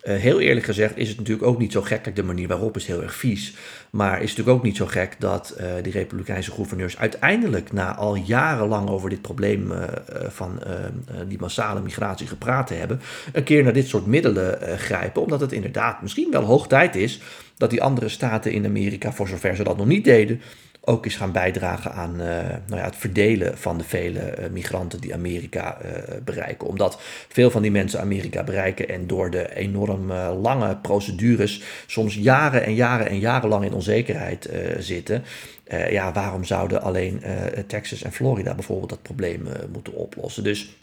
uh, 0.03 0.15
heel 0.15 0.39
eerlijk 0.39 0.65
gezegd 0.65 0.97
is 0.97 1.09
het 1.09 1.17
natuurlijk 1.17 1.47
ook 1.47 1.59
niet 1.59 1.71
zo 1.71 1.81
gek. 1.81 2.01
Kijk, 2.01 2.15
de 2.15 2.23
manier 2.23 2.47
waarop 2.47 2.75
is 2.75 2.85
heel 2.85 3.01
erg 3.01 3.15
vies. 3.15 3.53
Maar 3.89 4.13
is 4.13 4.29
het 4.29 4.29
natuurlijk 4.29 4.57
ook 4.57 4.63
niet 4.63 4.77
zo 4.77 4.85
gek 4.85 5.15
dat 5.19 5.55
uh, 5.59 5.65
die 5.81 5.91
Republikeinse 5.91 6.51
gouverneurs 6.51 6.97
uiteindelijk, 6.97 7.73
na 7.73 7.95
al 7.95 8.15
jarenlang 8.15 8.89
over 8.89 9.09
dit 9.09 9.21
probleem 9.21 9.71
uh, 9.71 9.83
van 10.27 10.61
die 11.27 11.39
massale 11.39 11.81
migratie 11.81 12.27
gepraat 12.27 12.69
hebben, 12.69 13.01
een 13.33 13.43
keer 13.43 13.63
naar 13.63 13.73
dit 13.73 13.87
soort 13.87 14.05
middelen 14.05 14.79
grijpen. 14.79 15.21
Omdat 15.21 15.39
het 15.39 15.51
inderdaad 15.51 16.01
misschien 16.01 16.31
wel 16.31 16.43
hoog 16.43 16.67
tijd 16.67 16.95
is 16.95 17.19
dat 17.57 17.69
die 17.69 17.83
andere 17.83 18.09
staten 18.09 18.51
in 18.51 18.65
Amerika, 18.65 19.11
voor 19.11 19.27
zover 19.27 19.55
ze 19.55 19.63
dat 19.63 19.77
nog 19.77 19.87
niet 19.87 20.03
deden, 20.03 20.41
ook 20.83 21.05
eens 21.05 21.15
gaan 21.15 21.31
bijdragen 21.31 21.93
aan 21.93 22.11
uh, 22.11 22.27
nou 22.67 22.75
ja, 22.75 22.83
het 22.83 22.95
verdelen 22.95 23.57
van 23.57 23.77
de 23.77 23.83
vele 23.83 24.37
uh, 24.39 24.49
migranten 24.49 25.01
die 25.01 25.13
Amerika 25.13 25.77
uh, 25.85 25.91
bereiken. 26.25 26.67
Omdat 26.67 26.97
veel 27.27 27.51
van 27.51 27.61
die 27.61 27.71
mensen 27.71 27.99
Amerika 27.99 28.43
bereiken 28.43 28.89
en 28.89 29.07
door 29.07 29.29
de 29.29 29.55
enorm 29.55 30.11
lange 30.41 30.77
procedures 30.77 31.61
soms 31.87 32.15
jaren 32.15 32.63
en 32.63 32.73
jaren 32.73 33.07
en 33.07 33.19
jarenlang 33.19 33.65
in 33.65 33.73
onzekerheid 33.73 34.49
zitten. 34.77 35.23
ja, 35.89 36.11
waarom 36.11 36.43
zouden 36.43 36.81
alleen 36.81 37.23
Texas 37.67 38.01
en 38.01 38.11
Florida 38.11 38.53
bijvoorbeeld 38.55 38.89
dat 38.89 39.01
probleem 39.01 39.47
moeten 39.71 39.93
oplossen? 39.93 40.43
Dus 40.43 40.75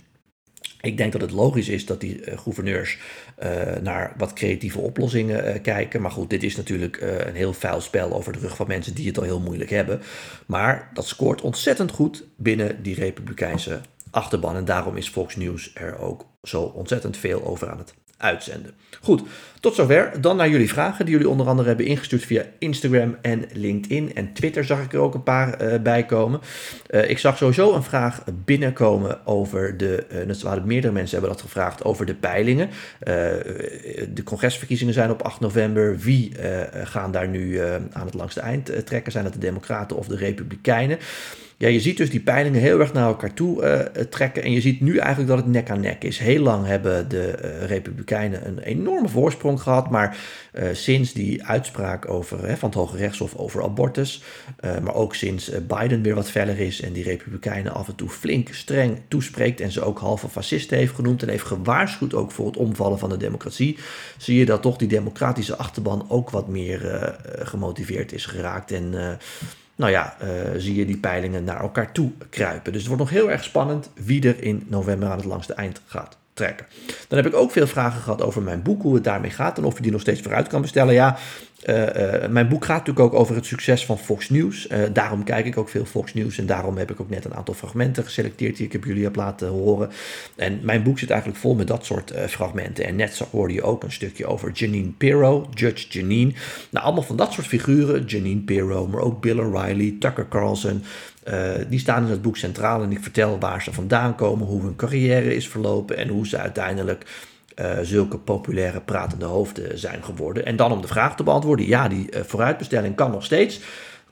ik 0.81 0.97
denk 0.97 1.13
dat 1.13 1.21
het 1.21 1.31
logisch 1.31 1.69
is 1.69 1.87
dat 1.87 2.01
die 2.01 2.27
uh, 2.27 2.39
gouverneurs 2.39 2.99
uh, 3.43 3.77
naar 3.83 4.15
wat 4.17 4.33
creatieve 4.33 4.79
oplossingen 4.79 5.47
uh, 5.47 5.63
kijken. 5.63 6.03
Maar 6.03 6.11
goed, 6.11 6.31
dit 6.31 6.43
is 6.43 6.57
natuurlijk 6.57 7.01
een 7.27 7.35
heel 7.35 7.53
vuil 7.53 7.81
spel 7.81 8.13
over 8.13 8.33
de 8.33 8.39
rug 8.39 8.57
van 8.57 8.67
mensen 8.67 8.95
die 8.95 9.07
het 9.07 9.19
al 9.19 9.25
heel 9.25 9.41
moeilijk 9.41 9.71
hebben. 9.71 10.01
Maar 10.47 10.91
dat 10.95 11.07
scoort 11.07 11.41
ontzettend 11.41 11.91
goed 11.91 12.25
binnen 12.37 12.83
die 12.83 12.95
Republikeinse 12.95 13.81
achterban. 14.11 14.57
En 14.57 14.65
daarom 14.65 14.97
is 14.97 15.09
Fox 15.09 15.37
News 15.37 15.71
er 15.75 15.99
ook 15.99 16.27
zo 16.43 16.63
ontzettend 16.63 17.17
veel 17.17 17.45
over 17.45 17.71
aan 17.71 17.79
het 17.79 17.95
uitzenden. 18.19 18.75
Goed, 19.03 19.23
tot 19.61 19.75
zover. 19.75 20.21
Dan 20.21 20.37
naar 20.37 20.49
jullie 20.49 20.69
vragen 20.69 21.05
die 21.05 21.15
jullie 21.15 21.29
onder 21.31 21.47
andere 21.47 21.69
hebben 21.69 21.87
ingestuurd 21.87 22.25
via 22.25 22.45
Instagram 22.59 23.17
en 23.23 23.45
LinkedIn. 23.53 24.15
En 24.15 24.33
Twitter 24.33 24.65
zag 24.65 24.83
ik 24.83 24.93
er 24.93 24.99
ook 24.99 25.15
een 25.15 25.23
paar 25.23 25.63
uh, 25.63 25.81
bij 25.81 26.05
komen. 26.05 26.41
Uh, 26.91 27.11
ik 27.11 27.19
zag 27.19 27.37
sowieso 27.37 27.75
een 27.75 27.83
vraag 27.83 28.23
binnenkomen 28.45 29.27
over 29.27 29.77
de, 29.77 30.07
uh, 30.45 30.65
meerdere 30.65 30.93
mensen 30.93 31.19
hebben 31.19 31.37
dat 31.37 31.45
gevraagd, 31.45 31.85
over 31.85 32.07
de 32.07 32.15
peilingen. 32.15 32.71
de 34.15 34.23
congresverkiezingen 34.25 34.95
zijn 34.95 35.11
op 35.11 35.23
8 35.23 35.41
november. 35.41 35.99
Wie 35.99 36.33
gaan 36.85 37.13
daar 37.13 37.29
nu 37.29 37.61
aan 37.93 38.07
het 38.07 38.15
langste 38.15 38.41
eind 38.41 38.87
trekken? 38.87 39.13
Zijn 39.13 39.25
het 39.25 39.33
de 39.33 39.39
Democraten 39.39 39.97
of 39.97 40.07
de 40.07 40.17
Republikeinen? 40.17 40.99
Ja, 41.61 41.69
je 41.69 41.81
ziet 41.81 41.97
dus 41.97 42.11
die 42.11 42.21
peilingen 42.21 42.61
heel 42.61 42.81
erg 42.81 42.93
naar 42.93 43.07
elkaar 43.07 43.35
toe 43.35 43.63
uh, 43.63 44.03
trekken. 44.05 44.43
En 44.43 44.53
je 44.53 44.61
ziet 44.61 44.81
nu 44.81 44.97
eigenlijk 44.97 45.29
dat 45.29 45.39
het 45.39 45.47
nek 45.47 45.71
aan 45.71 45.81
nek 45.81 46.05
is. 46.05 46.19
Heel 46.19 46.43
lang 46.43 46.67
hebben 46.67 47.09
de 47.09 47.39
uh, 47.45 47.67
Republikeinen 47.67 48.47
een 48.47 48.59
enorme 48.59 49.09
voorsprong 49.09 49.61
gehad. 49.61 49.91
Maar 49.91 50.17
uh, 50.53 50.69
sinds 50.73 51.13
die 51.13 51.45
uitspraak 51.45 52.09
over, 52.11 52.39
van 52.39 52.69
het 52.69 52.79
Hoge 52.79 52.97
Rechtshof 52.97 53.35
over 53.35 53.63
abortus. 53.63 54.23
maar 54.83 54.95
ook 54.95 55.15
sinds 55.15 55.51
Biden 55.67 56.03
weer 56.03 56.15
wat 56.15 56.31
feller 56.31 56.61
is. 56.61 56.81
En 56.81 56.93
die 56.93 57.05
Republikeinen 57.05 57.75
af 57.75 57.89
en 57.89 57.95
toe 57.95 58.09
flink 58.09 58.49
streng 58.53 59.01
toespreekt. 59.09 59.61
En 59.61 59.73
ze 59.73 59.83
ook 59.83 59.99
halve 59.99 60.29
fascisten 60.29 60.79
heeft 60.79 60.95
genoemd. 60.95 61.23
En 61.23 61.29
heeft 61.29 61.45
gewaarschuwd 61.45 62.15
ook 62.15 62.33
voor 62.33 62.47
het 62.47 62.57
omvallen 62.57 62.99
van 62.99 63.09
de 63.09 63.17
democratie. 63.17 63.79
Zie 64.17 64.39
je 64.39 64.45
dat 64.45 64.63
toch 64.63 64.77
die 64.77 64.89
democratische 64.89 65.57
achterban 65.57 66.07
ook 66.09 66.31
wat 66.31 66.49
meer 66.49 67.17
gemotiveerd 67.43 68.13
is 68.13 68.27
geraakt. 68.27 68.73
En 68.73 69.19
nou 69.79 69.93
ja, 69.93 70.17
uh, 70.23 70.29
zie 70.57 70.75
je 70.75 70.87
die 70.87 70.97
peilingen 70.97 71.45
naar 71.45 71.61
elkaar 71.61 71.93
toe 71.93 72.11
kruipen. 72.31 72.73
Dus 72.73 72.81
het 72.81 72.91
wordt 72.91 73.03
nog 73.03 73.21
heel 73.21 73.31
erg 73.31 73.45
spannend 73.45 73.91
wie 73.95 74.29
er 74.29 74.43
in 74.43 74.67
november 74.69 75.09
aan 75.09 75.17
het 75.17 75.27
langste 75.27 75.55
eind 75.55 75.81
gaat 75.87 76.17
Dan 77.09 77.19
heb 77.19 77.27
ik 77.27 77.35
ook 77.35 77.51
veel 77.51 77.67
vragen 77.67 78.01
gehad 78.01 78.23
over 78.23 78.43
mijn 78.43 78.63
boek, 78.63 78.83
hoe 78.83 78.95
het 78.95 79.05
daarmee 79.05 79.31
gaat 79.31 79.59
en 79.59 79.65
of 79.65 79.77
je 79.77 79.83
die 79.83 79.93
nog 79.93 80.01
steeds 80.01 80.21
vooruit 80.21 80.47
kan 80.47 80.61
bestellen. 80.61 80.95
Ja, 80.95 81.19
uh, 81.65 81.77
uh, 81.77 82.29
mijn 82.29 82.49
boek 82.49 82.65
gaat 82.65 82.79
natuurlijk 82.79 83.07
ook 83.15 83.21
over 83.21 83.35
het 83.35 83.47
succes 83.47 83.87
van 83.87 83.99
Fox 83.99 84.29
News. 84.31 84.69
Uh, 84.71 84.79
daarom 84.93 85.25
kijk 85.25 85.47
ik 85.47 85.57
ook 85.57 85.69
veel 85.69 85.85
Fox 85.85 86.15
News 86.15 86.39
en 86.39 86.47
daarom 86.47 86.77
heb 86.77 86.91
ik 86.91 87.01
ook 87.01 87.11
net 87.11 87.25
een 87.25 87.35
aantal 87.35 87.55
fragmenten 87.55 88.05
geselecteerd 88.05 88.57
die 88.57 88.67
ik 88.67 88.73
heb 88.73 88.85
jullie 88.85 89.05
heb 89.05 89.17
laten 89.17 89.49
horen. 89.49 89.91
En 90.37 90.59
mijn 90.63 90.83
boek 90.83 90.99
zit 90.99 91.11
eigenlijk 91.11 91.41
vol 91.41 91.55
met 91.55 91.67
dat 91.67 91.85
soort 91.85 92.13
fragmenten. 92.29 92.85
En 92.85 92.97
net 92.97 93.23
hoorde 93.31 93.55
je 93.55 93.63
ook 93.63 93.83
een 93.83 93.93
stukje 93.93 94.27
over 94.27 94.51
Janine 94.51 94.91
Pirro, 94.91 95.49
Judge 95.55 95.87
Janine. 95.89 96.33
Nou, 96.71 96.85
allemaal 96.85 97.03
van 97.03 97.17
dat 97.17 97.33
soort 97.33 97.47
figuren. 97.47 98.05
Janine 98.05 98.41
Pirro, 98.41 98.87
maar 98.87 99.01
ook 99.01 99.21
Bill 99.21 99.39
O'Reilly, 99.39 99.97
Tucker 99.99 100.29
Carlson. 100.29 100.83
Die 101.69 101.79
staan 101.79 102.05
in 102.05 102.11
het 102.11 102.23
boek 102.23 102.37
centraal 102.37 102.83
en 102.83 102.91
ik 102.91 103.03
vertel 103.03 103.39
waar 103.39 103.63
ze 103.63 103.73
vandaan 103.73 104.15
komen, 104.15 104.47
hoe 104.47 104.63
hun 104.63 104.77
carrière 104.77 105.35
is 105.35 105.49
verlopen 105.49 105.97
en 105.97 106.09
hoe 106.09 106.27
ze 106.27 106.39
uiteindelijk 106.39 107.05
uh, 107.61 107.79
zulke 107.83 108.19
populaire 108.19 108.81
pratende 108.81 109.25
hoofden 109.25 109.79
zijn 109.79 110.05
geworden. 110.05 110.45
En 110.45 110.57
dan 110.57 110.73
om 110.73 110.81
de 110.81 110.89
vraag 110.89 111.17
te 111.17 111.23
beantwoorden, 111.23 111.67
ja, 111.67 111.89
die 111.89 112.07
uh, 112.11 112.21
vooruitbestelling 112.23 112.95
kan 112.95 113.11
nog 113.11 113.25
steeds. 113.25 113.61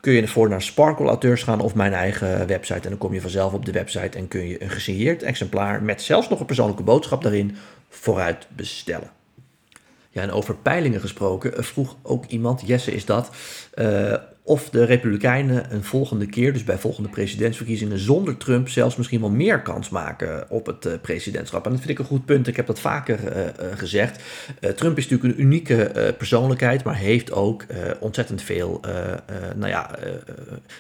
Kun 0.01 0.13
je 0.13 0.23
ervoor 0.23 0.49
naar 0.49 0.63
Sparkle 0.63 1.07
Auteurs 1.07 1.43
gaan 1.43 1.61
of 1.61 1.75
mijn 1.75 1.93
eigen 1.93 2.47
website. 2.47 2.81
En 2.81 2.89
dan 2.89 2.99
kom 2.99 3.15
je 3.15 3.21
vanzelf 3.21 3.53
op 3.53 3.65
de 3.65 3.73
website 3.73 4.19
en 4.19 4.29
kun 4.29 4.49
je 4.49 4.63
een 4.63 4.71
gesigneerd 4.71 5.23
exemplaar 5.23 5.83
met 5.83 6.03
zelfs 6.03 6.29
nog 6.29 6.41
een 6.41 6.47
persoonlijke 6.47 6.83
boodschap 6.83 7.23
daarin 7.23 7.57
vooruit 7.89 8.47
bestellen. 8.57 9.11
Ja, 10.11 10.23
en 10.23 10.31
over 10.31 10.55
peilingen 10.55 11.01
gesproken, 11.01 11.65
vroeg 11.65 11.97
ook 12.03 12.25
iemand, 12.27 12.63
Jesse 12.67 12.93
is 12.93 13.05
dat, 13.05 13.31
of 14.47 14.71
de 14.71 14.85
Republikeinen 14.85 15.75
een 15.75 15.85
volgende 15.85 16.27
keer, 16.27 16.53
dus 16.53 16.65
bij 16.65 16.79
volgende 16.79 17.09
presidentsverkiezingen, 17.09 17.99
zonder 17.99 18.37
Trump 18.37 18.69
zelfs 18.69 18.97
misschien 18.97 19.21
wel 19.21 19.31
meer 19.31 19.63
kans 19.63 19.89
maken 19.89 20.51
op 20.51 20.67
het 20.67 20.87
uh, 20.87 20.93
presidentschap. 21.03 21.65
En 21.65 21.71
dat 21.71 21.81
vind 21.81 21.93
ik 21.93 21.99
een 21.99 22.05
goed 22.05 22.25
punt. 22.25 22.47
Ik 22.47 22.57
heb 22.57 22.67
dat 22.67 22.81
vaker 22.81 23.19
uh, 23.21 23.43
uh, 23.43 23.51
gezegd. 23.77 24.23
Trump 24.75 24.99
is 24.99 25.09
natuurlijk 25.09 25.39
een 25.39 25.45
unieke 25.45 26.15
persoonlijkheid, 26.19 26.85
maar 26.85 26.97
heeft 26.97 27.33
ook 27.33 27.65
ontzettend 28.01 28.43
veel, 28.43 28.81
nou 29.57 29.69
ja, 29.69 29.99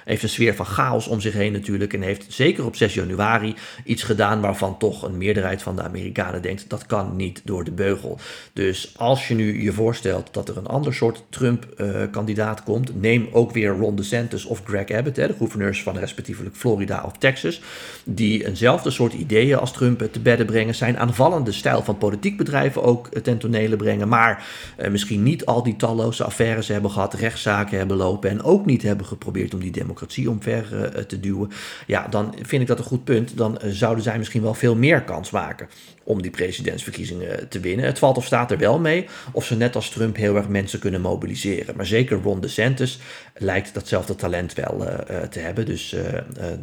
heeft 0.04 0.22
een 0.22 0.28
sfeer 0.28 0.54
van 0.54 0.66
chaos 0.66 1.06
om 1.06 1.20
zich 1.20 1.32
heen 1.32 1.52
natuurlijk. 1.52 1.92
En 1.92 2.02
heeft 2.02 2.26
zeker 2.28 2.64
op 2.64 2.76
6 2.76 2.94
januari 2.94 3.54
iets 3.84 4.02
gedaan 4.02 4.40
waarvan 4.40 4.78
toch 4.78 5.02
een 5.02 5.18
meerderheid 5.18 5.62
van 5.62 5.76
de 5.76 5.82
Amerikanen 5.82 6.42
denkt 6.42 6.68
dat 6.68 6.86
kan 6.86 7.16
niet 7.16 7.40
door 7.44 7.64
de 7.64 7.72
beugel. 7.72 8.18
Dus 8.52 8.94
als 8.96 9.28
je 9.28 9.34
nu 9.34 9.62
je 9.62 9.72
voorstelt 9.72 10.28
dat 10.34 10.48
er 10.48 10.56
een 10.56 10.66
ander 10.66 10.94
soort 10.94 11.24
Trump-kandidaat 11.28 12.62
komt, 12.62 13.00
neem 13.00 13.28
ook 13.32 13.52
weer 13.56 13.76
Ron 13.76 13.96
DeSantis 13.96 14.44
of 14.44 14.62
Greg 14.64 14.90
Abbott, 14.90 15.16
hè, 15.16 15.26
de 15.26 15.34
gouverneurs 15.38 15.82
van 15.82 15.98
respectievelijk 15.98 16.56
Florida 16.56 17.02
of 17.06 17.18
Texas, 17.18 17.60
die 18.04 18.46
eenzelfde 18.46 18.90
soort 18.90 19.12
ideeën 19.12 19.58
als 19.58 19.72
Trump 19.72 20.08
te 20.12 20.20
bedden 20.20 20.46
brengen, 20.46 20.74
zijn 20.74 20.98
aanvallende 20.98 21.52
stijl 21.52 21.82
van 21.82 21.98
politiek 21.98 22.36
bedrijven 22.36 22.82
ook 22.82 23.08
ten 23.08 23.38
tonele 23.38 23.76
brengen, 23.76 24.08
maar 24.08 24.46
eh, 24.76 24.90
misschien 24.90 25.22
niet 25.22 25.46
al 25.46 25.62
die 25.62 25.76
talloze 25.76 26.24
affaires 26.24 26.68
hebben 26.68 26.90
gehad, 26.90 27.14
rechtszaken 27.14 27.78
hebben 27.78 27.96
lopen 27.96 28.30
en 28.30 28.42
ook 28.42 28.66
niet 28.66 28.82
hebben 28.82 29.06
geprobeerd 29.06 29.54
om 29.54 29.60
die 29.60 29.70
democratie 29.70 30.30
omver 30.30 30.68
uh, 30.72 31.02
te 31.02 31.20
duwen, 31.20 31.50
ja, 31.86 32.06
dan 32.08 32.34
vind 32.42 32.62
ik 32.62 32.68
dat 32.68 32.78
een 32.78 32.84
goed 32.84 33.04
punt. 33.04 33.36
Dan 33.36 33.58
uh, 33.64 33.70
zouden 33.70 34.04
zij 34.04 34.18
misschien 34.18 34.42
wel 34.42 34.54
veel 34.54 34.76
meer 34.76 35.02
kans 35.02 35.30
maken 35.30 35.68
om 36.02 36.22
die 36.22 36.30
presidentsverkiezingen 36.30 37.48
te 37.48 37.60
winnen. 37.60 37.86
Het 37.86 37.98
valt 37.98 38.16
of 38.16 38.24
staat 38.24 38.50
er 38.50 38.58
wel 38.58 38.78
mee 38.78 39.06
of 39.32 39.44
ze 39.44 39.56
net 39.56 39.74
als 39.74 39.90
Trump 39.90 40.16
heel 40.16 40.36
erg 40.36 40.48
mensen 40.48 40.78
kunnen 40.78 41.00
mobiliseren. 41.00 41.76
Maar 41.76 41.86
zeker 41.86 42.20
Ron 42.22 42.40
DeSantis 42.40 42.98
lijkt 43.46 43.74
datzelfde 43.74 44.14
talent 44.14 44.54
wel 44.54 44.82
uh, 44.82 45.20
te 45.20 45.38
hebben. 45.38 45.66
Dus 45.66 45.94
uh, 45.94 46.00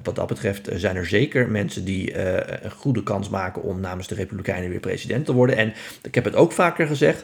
wat 0.04 0.16
dat 0.16 0.28
betreft 0.28 0.70
zijn 0.74 0.96
er 0.96 1.06
zeker 1.06 1.50
mensen 1.50 1.86
die 1.86 2.18
een 2.64 2.72
goede 2.72 3.04
kans 3.04 3.30
maken 3.30 3.62
om 3.64 3.80
namens 3.80 4.08
de 4.08 4.16
Republikeinen 4.16 4.70
weer 4.70 4.80
president 4.80 5.26
te 5.26 5.34
worden. 5.34 5.58
En 5.58 5.74
ik 6.02 6.16
heb 6.16 6.24
het 6.24 6.36
ook 6.36 6.52
vaker 6.52 6.88
gezegd. 6.88 7.24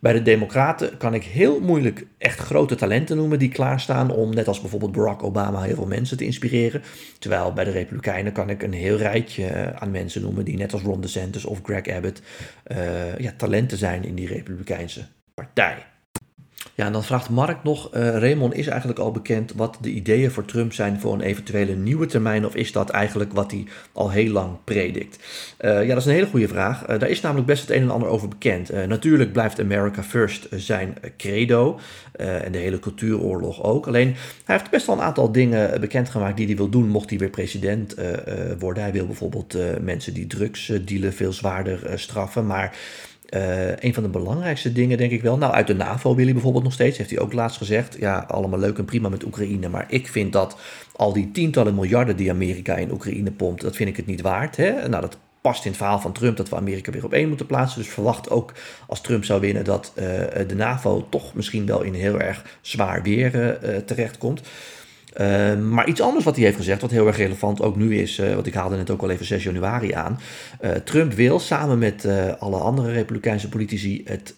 Bij 0.00 0.12
de 0.12 0.22
Democraten 0.22 0.96
kan 0.96 1.14
ik 1.14 1.24
heel 1.24 1.60
moeilijk 1.60 2.06
echt 2.18 2.38
grote 2.38 2.74
talenten 2.74 3.16
noemen 3.16 3.38
die 3.38 3.48
klaarstaan 3.48 4.10
om, 4.10 4.34
net 4.34 4.48
als 4.48 4.60
bijvoorbeeld 4.60 4.92
Barack 4.92 5.22
Obama, 5.22 5.62
heel 5.62 5.74
veel 5.74 5.86
mensen 5.86 6.16
te 6.16 6.24
inspireren. 6.24 6.82
Terwijl 7.18 7.52
bij 7.52 7.64
de 7.64 7.70
Republikeinen 7.70 8.32
kan 8.32 8.50
ik 8.50 8.62
een 8.62 8.72
heel 8.72 8.96
rijtje 8.96 9.74
aan 9.74 9.90
mensen 9.90 10.22
noemen 10.22 10.44
die, 10.44 10.56
net 10.56 10.72
als 10.72 10.82
Ron 10.82 11.00
DeSantis 11.00 11.44
of 11.44 11.60
Greg 11.62 11.88
Abbott, 11.88 12.22
ja, 13.18 13.32
talenten 13.36 13.78
zijn 13.78 14.04
in 14.04 14.14
die 14.14 14.26
Republikeinse 14.26 15.06
partij. 15.34 15.86
Ja, 16.80 16.86
en 16.86 16.92
dan 16.92 17.04
vraagt 17.04 17.28
Mark 17.28 17.62
nog, 17.62 17.94
uh, 17.94 18.18
Raymond, 18.18 18.54
is 18.54 18.66
eigenlijk 18.66 18.98
al 18.98 19.10
bekend 19.10 19.52
wat 19.56 19.78
de 19.80 19.90
ideeën 19.90 20.30
voor 20.30 20.44
Trump 20.44 20.72
zijn 20.72 21.00
voor 21.00 21.12
een 21.12 21.20
eventuele 21.20 21.74
nieuwe 21.74 22.06
termijn? 22.06 22.46
Of 22.46 22.54
is 22.54 22.72
dat 22.72 22.90
eigenlijk 22.90 23.32
wat 23.32 23.50
hij 23.50 23.66
al 23.92 24.10
heel 24.10 24.32
lang 24.32 24.56
predikt? 24.64 25.18
Uh, 25.60 25.82
ja, 25.82 25.88
dat 25.88 25.96
is 25.96 26.04
een 26.04 26.12
hele 26.12 26.26
goede 26.26 26.48
vraag. 26.48 26.82
Uh, 26.82 26.98
daar 26.98 27.08
is 27.08 27.20
namelijk 27.20 27.46
best 27.46 27.60
het 27.60 27.70
een 27.70 27.82
en 27.82 27.90
ander 27.90 28.08
over 28.08 28.28
bekend. 28.28 28.86
natuurlijk 28.86 29.32
blijft 29.32 29.60
America 29.60 30.02
First 30.02 30.46
zijn 30.50 30.94
credo 31.16 31.78
en 32.12 32.52
de 32.52 32.58
hele 32.58 32.78
cultuuroorlog 32.78 33.62
ook. 33.62 33.86
Alleen, 33.86 34.14
hij 34.44 34.56
heeft 34.56 34.70
best 34.70 34.86
wel 34.86 34.96
een 34.96 35.02
aantal 35.02 35.32
dingen 35.32 35.80
bekendgemaakt 35.80 36.36
die 36.36 36.46
hij 36.46 36.56
wil 36.56 36.68
doen 36.68 36.88
mocht 36.88 37.10
hij 37.10 37.18
weer 37.18 37.30
president 37.30 37.94
worden. 38.58 38.82
Hij 38.82 38.92
wil 38.92 39.06
bijvoorbeeld 39.06 39.56
mensen 39.80 40.14
die 40.14 40.26
drugs 40.26 40.72
dealen 40.84 41.12
veel 41.12 41.32
zwaarder 41.32 41.98
straffen, 41.98 42.46
maar... 42.46 42.76
Uh, 43.30 43.76
een 43.76 43.94
van 43.94 44.02
de 44.02 44.08
belangrijkste 44.08 44.72
dingen 44.72 44.98
denk 44.98 45.10
ik 45.10 45.22
wel. 45.22 45.36
Nou, 45.36 45.52
uit 45.52 45.66
de 45.66 45.74
NAVO 45.74 46.14
wil 46.14 46.24
hij 46.24 46.32
bijvoorbeeld 46.32 46.64
nog 46.64 46.72
steeds, 46.72 46.98
heeft 46.98 47.10
hij 47.10 47.18
ook 47.18 47.32
laatst 47.32 47.58
gezegd. 47.58 47.96
Ja, 47.98 48.24
allemaal 48.28 48.58
leuk 48.58 48.78
en 48.78 48.84
prima 48.84 49.08
met 49.08 49.24
Oekraïne. 49.24 49.68
Maar 49.68 49.84
ik 49.88 50.08
vind 50.08 50.32
dat 50.32 50.56
al 50.96 51.12
die 51.12 51.30
tientallen 51.30 51.74
miljarden 51.74 52.16
die 52.16 52.30
Amerika 52.30 52.76
in 52.76 52.92
Oekraïne 52.92 53.30
pompt, 53.30 53.62
dat 53.62 53.76
vind 53.76 53.88
ik 53.88 53.96
het 53.96 54.06
niet 54.06 54.20
waard. 54.20 54.56
Hè? 54.56 54.88
Nou, 54.88 55.00
dat 55.00 55.18
past 55.40 55.64
in 55.64 55.70
het 55.70 55.78
verhaal 55.78 56.00
van 56.00 56.12
Trump 56.12 56.36
dat 56.36 56.48
we 56.48 56.56
Amerika 56.56 56.92
weer 56.92 57.04
op 57.04 57.12
één 57.12 57.28
moeten 57.28 57.46
plaatsen. 57.46 57.80
Dus 57.80 57.90
verwacht 57.90 58.30
ook 58.30 58.52
als 58.86 59.00
Trump 59.00 59.24
zou 59.24 59.40
winnen 59.40 59.64
dat 59.64 59.92
uh, 59.94 60.04
de 60.46 60.54
NAVO 60.54 61.06
toch 61.10 61.34
misschien 61.34 61.66
wel 61.66 61.82
in 61.82 61.94
heel 61.94 62.20
erg 62.20 62.58
zwaar 62.60 63.02
weer 63.02 63.34
uh, 63.34 63.76
terechtkomt. 63.76 64.42
Uh, 65.16 65.58
maar 65.58 65.88
iets 65.88 66.00
anders 66.00 66.24
wat 66.24 66.36
hij 66.36 66.44
heeft 66.44 66.56
gezegd, 66.56 66.80
wat 66.80 66.90
heel 66.90 67.06
erg 67.06 67.16
relevant 67.16 67.62
ook 67.62 67.76
nu 67.76 67.98
is, 67.98 68.18
uh, 68.18 68.34
want 68.34 68.46
ik 68.46 68.54
haalde 68.54 68.76
net 68.76 68.90
ook 68.90 69.02
al 69.02 69.10
even 69.10 69.26
6 69.26 69.42
januari 69.42 69.92
aan. 69.92 70.20
Uh, 70.60 70.70
Trump 70.70 71.12
wil 71.12 71.38
samen 71.38 71.78
met 71.78 72.08
alle 72.38 72.56
andere 72.56 72.92
Republikeinse 72.92 73.48
politici 73.48 74.02
het 74.04 74.34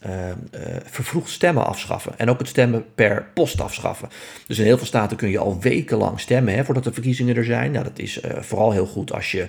vervroegd 0.85 1.31
stemmen 1.31 1.67
afschaffen. 1.67 2.13
En 2.17 2.31
ook 2.31 2.39
het 2.39 2.49
stemmen 2.49 2.85
per 2.95 3.27
post 3.35 3.61
afschaffen. 3.61 4.09
Dus 4.47 4.59
in 4.59 4.65
heel 4.65 4.77
veel 4.77 4.87
staten 4.87 5.17
kun 5.17 5.31
je 5.31 5.39
al 5.39 5.61
wekenlang 5.61 6.21
stemmen 6.21 6.55
hè, 6.55 6.65
voordat 6.65 6.85
de 6.85 6.93
verkiezingen 6.93 7.37
er 7.37 7.45
zijn. 7.45 7.73
Nou, 7.73 7.85
dat 7.85 7.99
is 7.99 8.21
vooral 8.41 8.73
heel 8.73 8.87
goed 8.87 9.13
als 9.13 9.31
je 9.31 9.47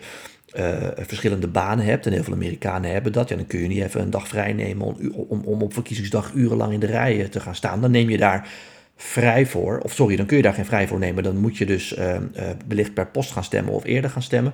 verschillende 0.96 1.48
banen 1.48 1.86
hebt. 1.86 2.06
En 2.06 2.12
heel 2.14 2.24
veel 2.24 2.34
Amerikanen 2.34 2.92
hebben 2.92 3.12
dat. 3.12 3.30
Ja, 3.30 3.36
dan 3.36 3.48
kun 3.48 3.60
je 3.60 3.68
niet 3.68 3.84
even 3.84 4.02
een 4.02 4.10
dag 4.10 4.28
vrij 4.28 4.54
nemen 4.54 4.86
om, 4.86 5.12
om, 5.28 5.42
om 5.46 5.62
op 5.62 5.74
verkiezingsdag 5.74 6.32
urenlang 6.34 6.74
in 6.74 6.80
de 6.80 6.86
rij 6.86 7.28
te 7.28 7.40
gaan 7.40 7.56
staan. 7.56 7.82
Dan 7.82 7.92
neem 7.92 8.10
je 8.10 8.18
daar 8.18 8.48
vrij 8.96 9.46
voor. 9.46 9.80
Of 9.80 9.94
sorry, 9.94 10.16
dan 10.16 10.26
kun 10.26 10.38
je 10.38 10.44
daar 10.44 10.54
geen 10.54 10.66
vrij 10.66 10.88
voor 10.88 11.00
nemen. 11.00 11.24
Dan 11.24 11.38
moet 11.38 11.58
je 11.58 11.66
dus 11.66 11.98
uh, 11.98 12.18
wellicht 12.68 12.94
per 12.94 13.08
post 13.08 13.32
gaan 13.32 13.44
stemmen 13.44 13.74
of 13.74 13.84
eerder 13.84 14.10
gaan 14.10 14.22
stemmen. 14.22 14.54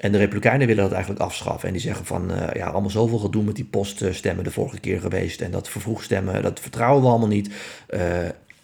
En 0.00 0.12
de 0.12 0.18
Republikeinen 0.18 0.66
willen 0.66 0.82
dat 0.82 0.92
eigenlijk 0.92 1.22
afschaffen. 1.22 1.68
En 1.68 1.74
die 1.74 1.82
zeggen 1.82 2.06
van, 2.06 2.32
uh, 2.32 2.46
ja, 2.54 2.66
allemaal 2.66 2.90
zoveel 2.90 3.18
gedoe 3.18 3.42
met 3.42 3.56
die 3.56 3.64
poststemmen 3.64 4.44
de 4.44 4.50
vorige 4.50 4.80
keer 4.80 5.00
geweest. 5.00 5.40
En 5.40 5.50
dat 5.50 5.68
vervroeg 5.68 6.02
stemmen, 6.02 6.42
dat 6.42 6.60
vertrouwen 6.60 7.02
we 7.02 7.08
allemaal 7.08 7.28
niet. 7.28 7.50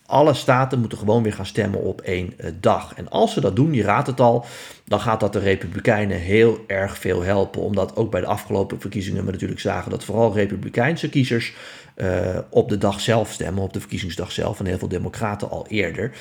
Alle 0.06 0.34
staten 0.34 0.80
moeten 0.80 0.98
gewoon 0.98 1.22
weer 1.22 1.32
gaan 1.32 1.46
stemmen 1.46 1.80
op 1.80 2.00
één 2.00 2.32
eh, 2.36 2.50
dag. 2.60 2.94
En 2.94 3.10
als 3.10 3.32
ze 3.32 3.40
dat 3.40 3.56
doen, 3.56 3.72
je 3.72 3.82
raadt 3.82 4.06
het 4.06 4.20
al, 4.20 4.44
dan 4.84 5.00
gaat 5.00 5.20
dat 5.20 5.32
de 5.32 5.38
Republikeinen 5.38 6.18
heel 6.18 6.64
erg 6.66 6.98
veel 6.98 7.22
helpen. 7.22 7.62
Omdat 7.62 7.96
ook 7.96 8.10
bij 8.10 8.20
de 8.20 8.26
afgelopen 8.26 8.80
verkiezingen 8.80 9.24
we 9.24 9.30
natuurlijk 9.30 9.60
zagen 9.60 9.90
dat 9.90 10.04
vooral 10.04 10.34
Republikeinse 10.34 11.08
kiezers 11.08 11.54
uh, 11.96 12.38
op 12.50 12.68
de 12.68 12.78
dag 12.78 13.00
zelf 13.00 13.32
stemmen, 13.32 13.62
op 13.62 13.72
de 13.72 13.80
verkiezingsdag 13.80 14.32
zelf, 14.32 14.58
en 14.58 14.66
heel 14.66 14.78
veel 14.78 14.88
Democraten 14.88 15.50
al 15.50 15.66
eerder. 15.68 16.12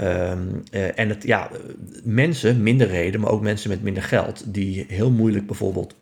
Um, 0.00 0.62
uh, 0.70 0.98
en 0.98 1.08
het, 1.08 1.22
ja, 1.22 1.50
mensen, 2.04 2.62
minderheden, 2.62 3.20
maar 3.20 3.30
ook 3.30 3.42
mensen 3.42 3.70
met 3.70 3.82
minder 3.82 4.02
geld, 4.02 4.54
die 4.54 4.84
heel 4.88 5.10
moeilijk 5.10 5.46
bijvoorbeeld 5.46 5.94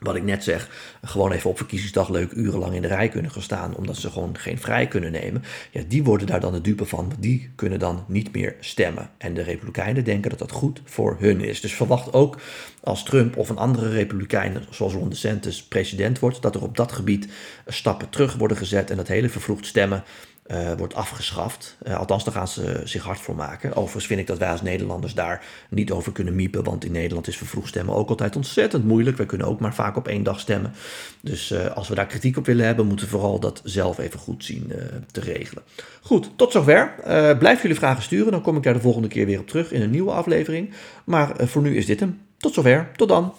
wat 0.00 0.16
ik 0.16 0.22
net 0.22 0.44
zeg, 0.44 0.68
gewoon 1.02 1.32
even 1.32 1.50
op 1.50 1.56
verkiezingsdag 1.56 2.08
leuk 2.08 2.32
urenlang 2.32 2.74
in 2.74 2.82
de 2.82 2.88
rij 2.88 3.08
kunnen 3.08 3.30
gaan 3.30 3.42
staan, 3.42 3.76
omdat 3.76 3.96
ze 3.96 4.10
gewoon 4.10 4.38
geen 4.38 4.58
vrij 4.58 4.86
kunnen 4.86 5.12
nemen. 5.12 5.42
Ja, 5.70 5.82
die 5.88 6.04
worden 6.04 6.26
daar 6.26 6.40
dan 6.40 6.52
de 6.52 6.60
dupe 6.60 6.84
van, 6.84 7.12
die 7.18 7.50
kunnen 7.54 7.78
dan 7.78 8.04
niet 8.08 8.32
meer 8.32 8.56
stemmen. 8.60 9.10
En 9.18 9.34
de 9.34 9.42
Republikeinen 9.42 10.04
denken 10.04 10.30
dat 10.30 10.38
dat 10.38 10.52
goed 10.52 10.80
voor 10.84 11.16
hun 11.18 11.40
is. 11.40 11.60
Dus 11.60 11.74
verwacht 11.74 12.12
ook 12.12 12.38
als 12.80 13.02
Trump 13.02 13.36
of 13.36 13.48
een 13.48 13.58
andere 13.58 13.88
Republikein, 13.88 14.64
zoals 14.70 14.92
Ron 14.92 15.08
DeSantis, 15.08 15.62
president 15.62 16.18
wordt, 16.18 16.42
dat 16.42 16.54
er 16.54 16.62
op 16.62 16.76
dat 16.76 16.92
gebied 16.92 17.28
stappen 17.66 18.08
terug 18.08 18.34
worden 18.34 18.56
gezet 18.56 18.90
en 18.90 18.96
dat 18.96 19.08
hele 19.08 19.28
vervroegd 19.28 19.66
stemmen 19.66 20.04
uh, 20.50 20.72
wordt 20.72 20.94
afgeschaft. 20.94 21.76
Uh, 21.86 21.98
althans, 21.98 22.24
daar 22.24 22.34
gaan 22.34 22.48
ze 22.48 22.80
zich 22.84 23.02
hard 23.02 23.20
voor 23.20 23.34
maken. 23.34 23.76
Overigens 23.76 24.06
vind 24.06 24.20
ik 24.20 24.26
dat 24.26 24.38
wij 24.38 24.50
als 24.50 24.62
Nederlanders 24.62 25.14
daar 25.14 25.44
niet 25.70 25.90
over 25.90 26.12
kunnen 26.12 26.34
miepen. 26.34 26.64
Want 26.64 26.84
in 26.84 26.92
Nederland 26.92 27.28
is 27.28 27.36
vervroegd 27.36 27.68
stemmen 27.68 27.94
ook 27.94 28.08
altijd 28.08 28.36
ontzettend 28.36 28.84
moeilijk. 28.84 29.16
We 29.16 29.26
kunnen 29.26 29.46
ook 29.46 29.60
maar 29.60 29.74
vaak 29.74 29.96
op 29.96 30.08
één 30.08 30.22
dag 30.22 30.40
stemmen. 30.40 30.72
Dus 31.20 31.50
uh, 31.50 31.66
als 31.66 31.88
we 31.88 31.94
daar 31.94 32.06
kritiek 32.06 32.36
op 32.36 32.46
willen 32.46 32.66
hebben, 32.66 32.86
moeten 32.86 33.06
we 33.06 33.12
vooral 33.12 33.40
dat 33.40 33.60
zelf 33.64 33.98
even 33.98 34.18
goed 34.18 34.44
zien 34.44 34.72
te 35.12 35.20
regelen. 35.20 35.62
Goed, 36.00 36.30
tot 36.36 36.52
zover. 36.52 36.94
blijf 37.38 37.62
jullie 37.62 37.76
vragen 37.76 38.02
sturen. 38.02 38.32
Dan 38.32 38.42
kom 38.42 38.56
ik 38.56 38.62
daar 38.62 38.74
de 38.74 38.80
volgende 38.80 39.08
keer 39.08 39.26
weer 39.26 39.40
op 39.40 39.48
terug 39.48 39.72
in 39.72 39.82
een 39.82 39.90
nieuwe 39.90 40.10
aflevering. 40.10 40.70
Maar 41.04 41.32
voor 41.38 41.62
nu 41.62 41.76
is 41.76 41.86
dit 41.86 42.00
hem. 42.00 42.20
Tot 42.36 42.54
zover. 42.54 42.90
Tot 42.96 43.08
dan. 43.08 43.34